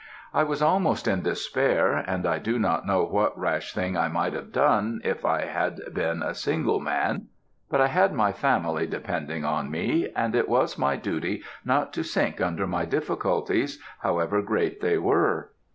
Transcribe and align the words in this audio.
I 0.33 0.41
was 0.41 0.63
almost 0.63 1.07
in 1.07 1.21
despair, 1.21 1.93
and 1.93 2.25
I 2.25 2.39
do 2.39 2.57
not 2.57 2.87
know 2.87 3.03
what 3.05 3.37
rash 3.37 3.71
thing 3.71 3.95
I 3.95 4.07
might 4.07 4.33
have 4.33 4.51
done 4.51 4.99
if 5.03 5.23
I 5.23 5.45
had 5.45 5.79
been 5.93 6.23
a 6.23 6.33
single 6.33 6.79
man; 6.79 7.27
but 7.69 7.79
I 7.79 7.85
had 7.85 8.11
my 8.11 8.31
family 8.31 8.87
depending 8.87 9.45
on 9.45 9.69
me, 9.69 10.09
and 10.15 10.33
it 10.33 10.49
was 10.49 10.75
my 10.75 10.95
duty 10.95 11.43
not 11.63 11.93
to 11.93 12.03
sink 12.03 12.41
under 12.41 12.65
my 12.65 12.83
difficulties 12.83 13.79
however 13.99 14.41
great 14.41 14.81
they 14.81 14.97
were. 14.97 15.51